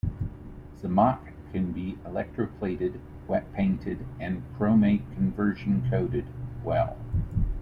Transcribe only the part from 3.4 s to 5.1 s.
painted, and chromate